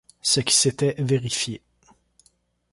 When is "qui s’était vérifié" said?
0.39-1.61